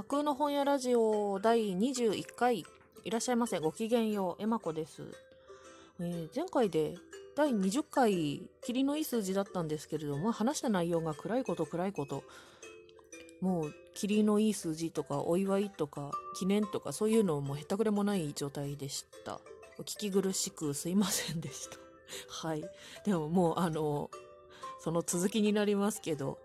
[0.00, 2.64] 架空の本屋ラジオ第21回。
[3.04, 3.58] いらっしゃいませ。
[3.58, 4.42] ごきげんよう。
[4.42, 5.02] えまこです、
[5.98, 6.94] えー前回で
[7.36, 12.24] 第20回霧のいい数字だったんですけれども話した内容が暗いこと暗いこと。
[13.42, 19.38] もう霧のいい数字とかお祝いとか記念とかそういうのもへったくれもない状態でした。
[19.78, 21.76] お聞き苦しくすいませんでした。
[22.48, 22.64] はい。
[23.04, 24.10] でももうあの
[24.78, 26.38] その続きになりますけど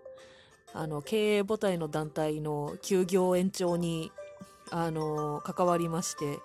[0.76, 4.12] あの経営母体の団体の休業延長に
[4.72, 6.40] あの関わりまして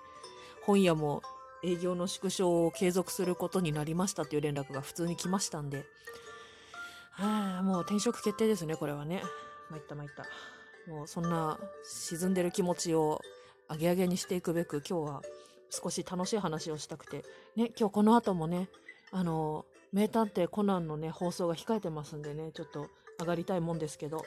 [0.63, 1.21] 本屋も
[1.63, 5.85] 営業の縮小を継続することになりましたという連絡が普通に来ましたんで。
[7.11, 9.21] はあもう転職決定ですねこれはね。
[9.69, 10.23] 参った参った。
[10.91, 13.21] もうそんな沈んでる気持ちを
[13.69, 15.21] 上げ上げにしていくべく今日は
[15.69, 17.25] 少し楽しい話をしたくて。
[17.57, 18.69] ね今日この後もね
[19.11, 22.87] あの名探偵コナンのね放送が控えてますんでねちょっと
[23.21, 24.17] 上がりたいもんですけど。
[24.17, 24.23] は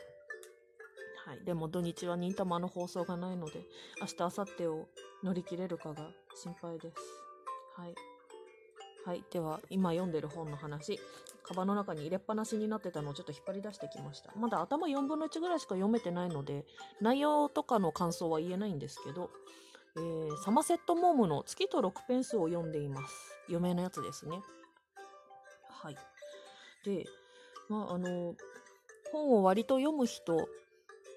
[1.35, 1.45] い。
[1.45, 3.65] でも土日は忍たまの放送がないので
[4.01, 4.89] 明日明後日を
[5.23, 6.97] 乗り切れるかが心配です。
[7.77, 7.95] はい。
[9.07, 9.25] はい。
[9.31, 10.99] では今読んでる本の話。
[11.43, 14.33] カバンの中に入れっぱなしになってたのをちょっと引っ張り出してきました。
[14.35, 16.65] まだ頭4分の1ぐらいしか読めてないので
[17.03, 19.31] 内容とかの感想は言えないんですけど
[19.97, 23.15] えーサマセット・モームの月と6ペンスを読んでいます。
[23.49, 24.41] 余命のやつですね。
[25.69, 25.97] はい。
[26.85, 27.05] で、
[27.69, 28.35] まあ、あの、
[29.15, 30.49] 本を割と読む人、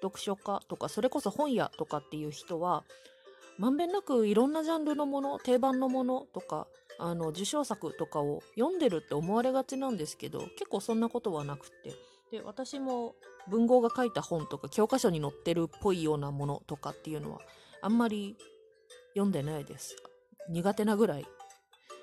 [0.00, 2.84] 読書家とか、それこそ本屋とかっていう人は、
[3.58, 6.68] まんべんなくいろんなジャンルのもの、定番のものとか、
[7.00, 11.92] あの、受賞作とかを読んでるって思われがちなんですけど、結構そんなことはなくて。
[12.30, 13.16] で、私も
[13.48, 17.40] 文豪が書いた本とか、教科書に載ってるっぽいようなものとかっていうのは、
[17.82, 18.36] あんまり
[19.14, 19.96] 読んでないです。
[20.48, 21.26] 苦手なぐらい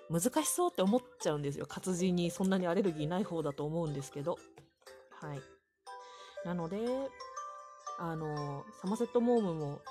[0.09, 1.65] 難しそうって思っちゃうんですよ。
[1.65, 4.37] 活字にそんなにアレルギーない方だと思うんですけど。
[5.21, 5.54] はい。
[6.45, 6.77] なので、
[7.99, 9.81] あの、サマセット・モームも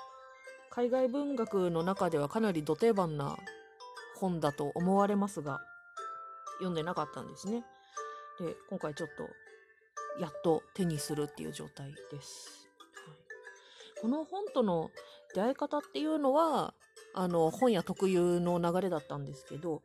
[0.69, 3.37] 海外文学の中ではかなり土定番な
[4.15, 5.59] 本だと思われますが、
[6.59, 7.63] 読んでなかったんですね。
[8.39, 9.23] で、今回ちょっと、
[10.21, 12.69] やっと手にするっていう状態です。
[12.79, 13.11] は
[13.99, 14.89] い、この本との
[15.33, 16.73] 出会い方っていうのは、
[17.17, 19.81] あの本屋特有の流れだったんですけど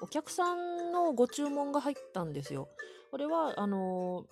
[0.00, 2.68] お客さんのご注文が入ったんですよ。
[3.10, 4.24] これはあの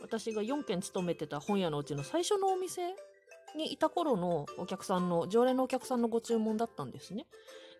[0.00, 2.94] 私が4軒勤めてた本屋のうちの最初のお店
[3.56, 7.26] にいた頃のお客さんの常連のお客さんのご注文だったんですね。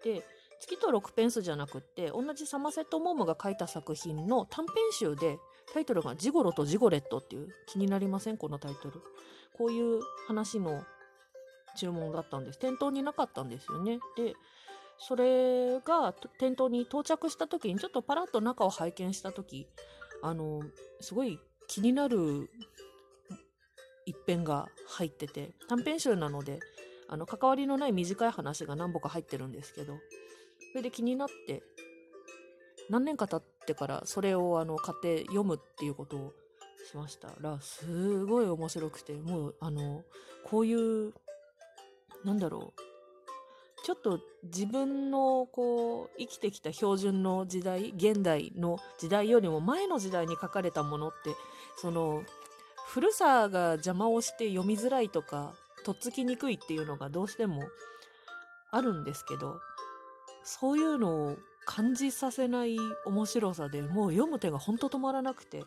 [0.05, 0.23] で
[0.59, 5.39] 月と6ペンスじゃなくって同じサマセット・モームが書いた作品の短編集で
[5.75, 8.39] タイトルが「ジゴロとジゴレット」っていう気になりません？
[8.39, 9.03] このタイトル。
[9.57, 10.83] こういう話の
[11.77, 12.59] 注文だったんです。
[12.59, 13.99] 店頭になかったんですよね。
[14.17, 14.35] で、
[14.99, 19.67] それが店頭に到着した時にちょっとパラッと中を拝見した時、
[20.23, 20.63] あの、
[21.01, 21.39] すごい
[21.69, 22.51] 気になる
[24.07, 26.61] 一編が入ってて、短編集なので、
[27.09, 29.95] あの、関わりのない短い話が何本か入ってるんですけど、
[30.73, 31.63] それで気になって、
[32.89, 36.33] 何年か経ってからそれをあの買って読むっていうことを
[36.89, 37.33] しました。
[37.41, 40.05] ら、すごい面白くて、もうあの、
[40.45, 41.13] こういう
[42.27, 42.86] なんだろう
[43.87, 51.37] ちょっと自分のこう生きてきた標準の時代現代の時代よりも前の時代に書かれたものって
[51.77, 52.25] その
[52.89, 55.55] 古さが邪魔をして読みづらいとか
[55.85, 57.63] とっつきにくいっていうのがどうしても
[58.73, 59.61] あるんですけど
[60.43, 65.61] そういうのを感じさせない面白さでもう読む手がほんと止まらなくて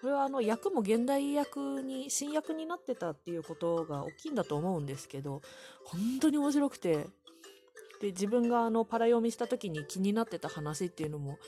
[0.00, 5.42] これはあの役も現代役に新役になってたっていうことが大きいんだと思うんですけど
[5.84, 7.06] 本当に面白くて
[8.02, 11.38] で自分があのパラ読みした時に気になってた話っていうのも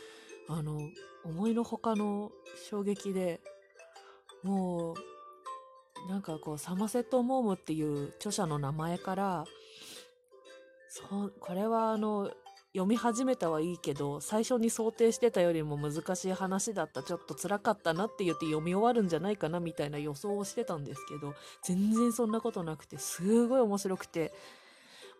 [0.48, 0.78] あの
[1.24, 2.30] 思いのほかの
[2.70, 3.40] 衝撃で
[4.44, 9.44] もうなんかこうサマセット・モームっていう著者の名前から
[10.88, 12.30] そうこれはあの
[12.72, 21.34] 読み始めたはいいけど最初に想定してたよりも難しい話だったちょっと辛かったなって言って読み終わるんじゃないかなみたいな予想をしてたんですけど
[21.64, 24.32] 全然そんなことなくてすごい面白くて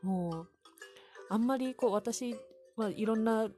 [0.03, 0.49] もう
[1.31, 2.37] あんまりこう私、
[2.77, 3.49] まあ、いろんな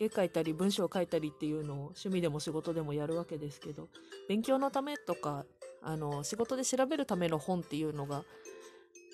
[0.00, 3.88] 絵描いたり文章を書いたりっていうのを趣味でも仕事でもやるわけですけど
[4.28, 5.44] 勉強のためとか
[5.82, 8.24] あの仕事で調べるための本っていうのが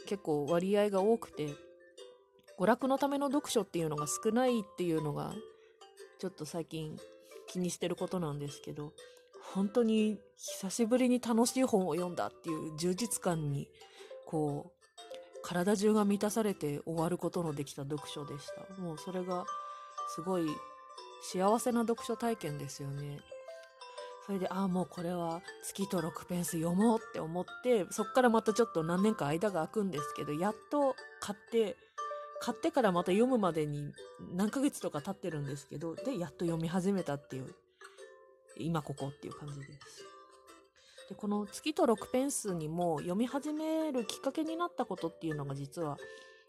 [0.07, 1.49] 結構割合が多くて
[2.59, 5.35] 娯楽のための読書っていうのが少ないっていうのが
[6.19, 6.97] ちょっと最近
[7.49, 8.93] 気にしてることなんですけど
[9.55, 13.69] 本当に久しぶりに楽しい本を読んだっていう充実感に
[14.27, 14.80] こう
[15.43, 19.45] 体中が満たされて終わることのできた読書でしたもうそれが
[20.15, 20.47] すごい
[21.23, 23.21] 幸せな読書体験ですよね
[24.31, 31.77] それで、ああ、もうこれは月と6ペンス読もうって思って、そっからまたちょっと何年か間が空くんですけど、やっと買って、
[32.41, 33.93] 買ってからまた読むまでに
[34.33, 37.55] 何ヶ月とか経ってるんですけど、で、やっと読み始めたっていう、
[38.57, 40.10] 今ここっていう感じです。
[41.11, 45.99] で、この月と6ペンスにも読み始めるきっかけになったことっていうのが実は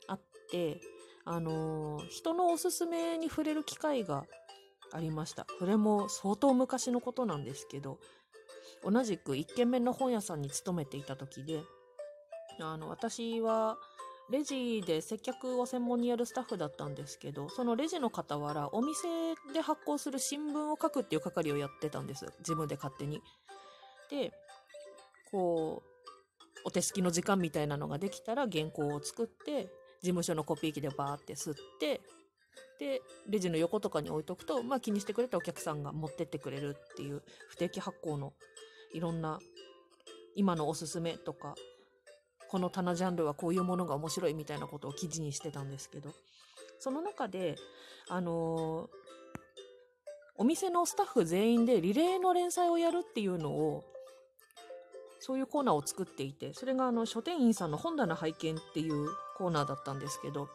[0.08, 0.22] あっ
[0.52, 0.80] て、
[1.25, 4.24] あのー、人のおすすめに触れる機会が
[4.94, 5.48] ありました。
[5.60, 8.00] それも相当昔のことなんですけど、
[8.84, 11.62] 同じく一軒目の本屋さんに勤めていた時で、
[12.60, 13.78] あの、私は、
[14.30, 19.07] レジで接客を専門にやるスタッフだったんですけど、そのレジの傍ら、お店
[19.54, 22.25] で発行する新聞を書くっていう係をやってたんです。
[22.40, 23.22] 自分で勝手に。
[24.10, 24.31] で、
[25.31, 26.12] こう、
[26.66, 29.63] お手すきの時間みたいなのができたら原稿を作って、
[30.01, 32.01] 事務所のコピー機でバーって吸って、
[32.80, 38.33] で、レジの横とかに置いとくと、まあ気にしてくれたお客さんが持ってってくれるっていう不定期発行の
[38.94, 39.39] いろんな
[40.36, 41.56] 今のおすすめとか
[42.51, 46.12] この棚ジャンルはこういうものが面白いみたいなことを記事にしてたんですけど、
[46.80, 47.56] その中で、
[48.10, 48.88] あのー、
[50.36, 53.86] お店のスタッフ全員でリレーの連載をやるっていうのを、
[55.21, 59.07] そういうコーナーを作っていて、それがあの書店員さんの本棚拝見っていう
[59.38, 60.50] コーナーだったんですけど、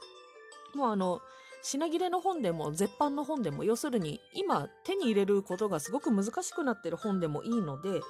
[0.75, 1.21] もうあの、
[1.63, 8.01] 品切れの本でも絶版の本でも、要するに今手に入れることがすごく難しくなってる本でもいいので、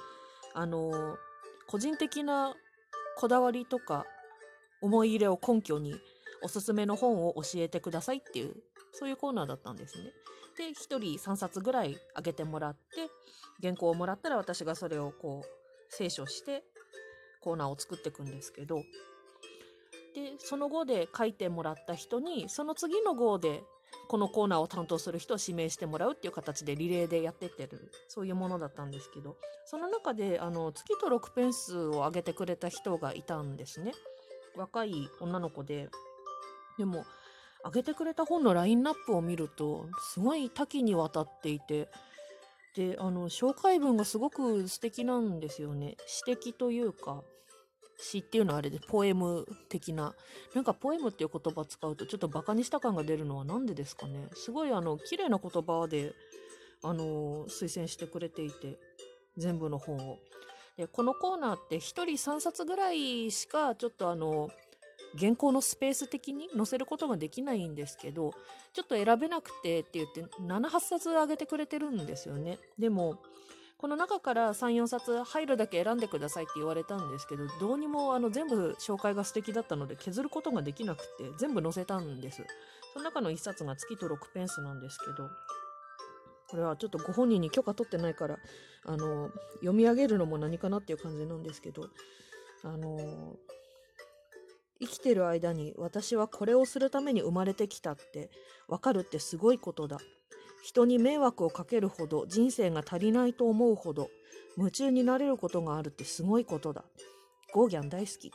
[0.53, 1.17] あの
[1.67, 2.55] 個人的な
[3.17, 4.05] こだわりとか
[4.81, 5.95] 思い入れを根拠に
[6.43, 8.55] おすすめの本を教えてくださいっていう
[8.91, 10.11] そういうコーナーだったんですね。
[10.57, 13.09] で、1人3冊ぐらいあげてもらって、
[13.61, 15.56] 原稿をもらったら私がそれをこう、
[15.95, 16.63] 清書して
[17.41, 18.77] コーナーを作っていくんですけど、
[20.13, 23.63] で、その後で書いてもらった人に、その次の号で
[24.07, 33.91] このコーナーを担当する人を指名してもらうっていう形でリレーでやってってる、そういうものだったんですけど、その中で、あの、月と6ペンスを上げてくれた人がいたんですね。
[34.55, 35.89] 若い女の子で。
[36.77, 37.05] でも、
[37.65, 41.89] 上げてくれた本のラインナップを見ると、すごい多岐にわたっていて、
[42.77, 45.97] で、あの、紹介文がすごく素敵なんですよね。
[46.05, 47.23] 詩的というか、
[47.97, 50.13] 詩っていうのはあれで、ポエム的な。
[50.53, 54.29] なんかポエムっていう言葉使うとちょっとバカにした感が出るのはなんでですかね。
[54.35, 56.13] すごいあの、綺麗な言葉で、
[56.83, 58.77] あの、推薦してくれていて、
[59.37, 60.19] 全部の本を。
[60.77, 64.51] で、このコーナーって1人3冊ぐらいしか、ちょっとあの、
[65.19, 68.33] 原稿のスペース的に載せることができないんですけど、
[68.73, 72.59] ちょっと選べなくてって言って、7、8冊あげてくれてるんですよね。
[72.77, 73.17] でも、
[73.77, 82.43] この中から3、4冊入るだけ選んでくださいって言われたんですけど、どうにもあの全部紹介が素敵だったので削ることができなくて、全部載せたんです。
[82.93, 85.29] その中の1冊が月と6ペンスなんですけど、
[86.49, 88.37] これはちょっとご本人に許可取ってないから、
[88.85, 91.89] あの、読み上げるのも何かなっていう感じなんですけど、
[92.63, 93.37] あの、
[94.79, 98.29] 生きてる間に私はこれをするために生まれてきたって
[98.67, 99.99] わかるってすごいことだ。
[100.63, 104.09] 人に迷惑をかけるほど人生が足りないと思うほど
[104.57, 106.83] 夢中になれることがあるってすごいことだ。
[107.53, 108.31] ゴーギャン大好き。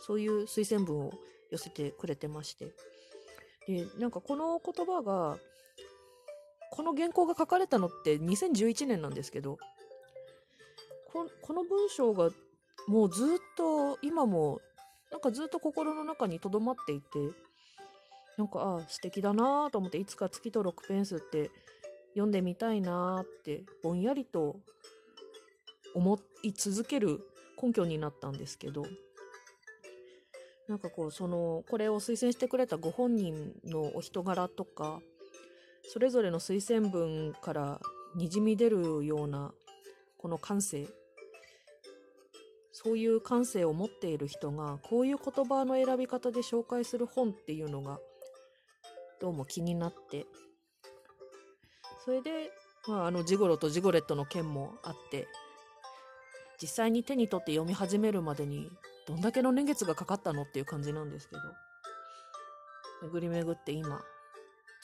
[0.00, 1.12] そういう推薦文を
[1.50, 2.74] 寄せてくれてまして。
[3.66, 5.38] で、なんかこの言葉が、
[6.70, 9.58] この原稿が書かれたのって2011年なんですけど、
[11.12, 12.30] ここの文章が
[12.86, 14.60] もうずっと今も
[15.10, 17.18] なんかずっと心の中に留まっていて、
[18.36, 21.50] なんか、ああ、素敵だなと思って、いつか月と6ペンスって
[22.10, 24.60] 読んでみたいなって、ぼんやりと
[25.94, 27.20] 思い続ける
[27.60, 28.84] 根拠になったんですけど、
[30.68, 35.00] なんかこう、その、これを推薦してくれたご本人のお人柄とか、
[35.84, 37.80] それぞれの推薦文から
[38.16, 39.54] にじみ出るような、
[40.18, 40.88] この感性、
[42.78, 47.98] そういう感性を持っている人が、こういう言葉の選び方で紹介する本っていうのが、
[49.18, 50.26] どうも気になって、
[52.04, 52.50] それで、
[52.86, 55.26] まあ、あの、ジゴロとジゴレットの件もあって、
[56.60, 58.70] 実際に手に取って読み始めるまでに、
[59.08, 61.40] どんだけの年月がかかったのっていう感じなんですけど、
[63.10, 64.02] 巡り巡って今、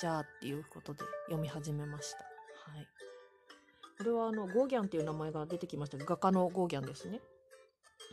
[0.01, 2.25] じゃあっていうことで読み始めました。
[2.71, 2.89] はい。
[3.99, 7.21] これはあの、ゴーギャンっていう名前が出てきました画家のゴーギャンですね。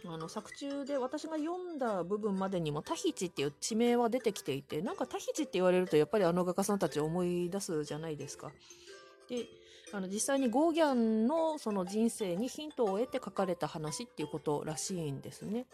[0.05, 8.51] あの作中で私が読んだ部分までにもタヒチっていう地名は出てきていてなんかタヒチって言われるとやっぱりあの画家さんたち思い出すじゃないですか。
[9.29, 9.45] で
[9.91, 15.65] あの実際にゴーギャンのその人生にヒントを得て書かれた話っていうことらしいんですね。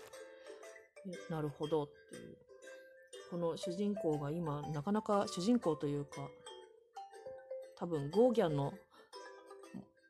[1.29, 2.38] なるほどっていう。
[3.29, 6.29] この主人公が今なかなか主人公というか
[7.77, 8.74] 多分ゴーギャンの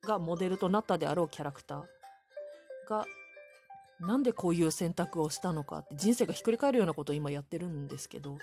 [0.03, 3.05] がモデルとなったであろうキャラクターが
[3.99, 8.37] なんでこういう選択をしたのかって人生がひっくり返るようなことを今やってるんですけど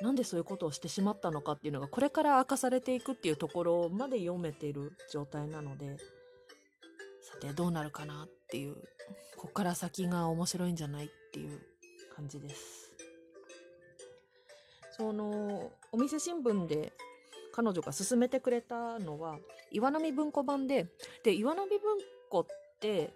[0.00, 5.98] なんでそういうことをしてしまったのかっていうのがこれから明かされていくっていうところまで読めてる状態なので
[7.20, 8.76] さてどうなるかなっていう
[9.36, 11.60] こっから先が面白いんじゃないっていう
[12.14, 12.94] 感じです。
[14.96, 16.92] そのお店新聞で
[17.52, 19.38] 彼女が勧めてくれたのは
[19.72, 20.86] 岩波文庫版で
[21.24, 21.98] で岩波文
[22.30, 22.63] 庫って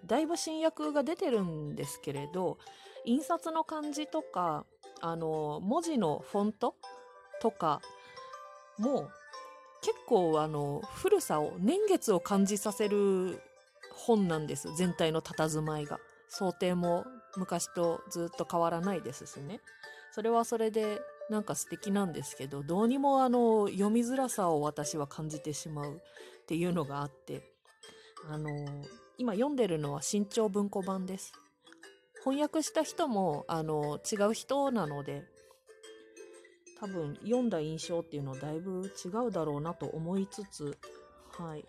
[0.07, 2.59] だいぶ新訳が出てるんですけれど
[3.05, 4.65] 印刷の感じとか
[5.01, 6.75] あの文字のフォント
[7.43, 7.81] とか
[8.79, 9.09] も
[9.83, 13.41] 結構あの古さを年月を感じさせる
[13.93, 15.99] 本なんです全体の佇まいが。
[16.29, 19.61] 想定も昔とずっと変わらないですしね。
[20.13, 21.01] それはそれで
[21.31, 27.43] なんか素敵なんですけどどうにもあの読みづらさを私は感じてしまうっていうのがあって
[28.31, 28.49] あの
[29.19, 31.33] 今読んでるのは新潮文庫版です。
[32.23, 35.25] 翻訳した人もあの違う人なので
[36.79, 40.79] 多分読んだ印象っていうのはだいぶ違うだろうなと思いつつ
[41.37, 41.65] はい。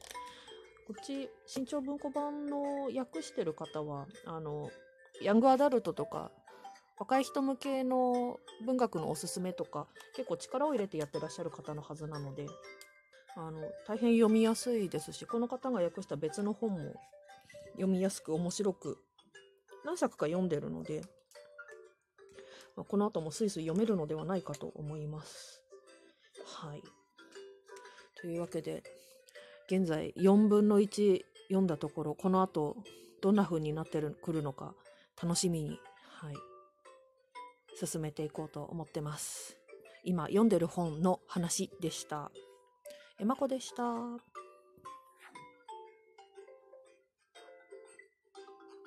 [0.88, 4.70] こっち新潮文庫版の訳してる方はあの
[5.22, 6.32] ヤングアダルトとか
[7.00, 12.48] 若い人向けの文学のおすすめとか結構力を入れてやってらっしゃる方のはずなので
[13.36, 16.94] あの大変読みやすいですしこの方が訳した別の本も
[17.79, 18.98] 読みやすく面白く
[19.86, 21.01] 何作か読んでるので、
[22.75, 25.63] まあ、この後もスイスイ読めるのではないかと思います。
[26.45, 26.83] はい。
[28.21, 28.83] というわけで
[29.67, 32.75] 現在4分の1読んだところこの後
[33.21, 34.74] どんな風になってくるのか
[35.21, 35.79] 楽しみに、
[36.19, 36.36] はい、
[37.75, 39.55] 進めていこうと思ってます。
[40.03, 42.31] 今読んでる本の話でした。
[43.19, 43.83] えまこでした。